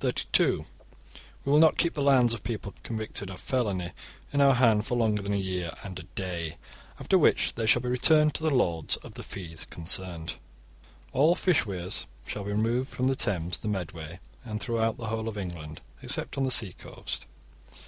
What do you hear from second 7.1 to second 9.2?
which they shall be returned to the lords of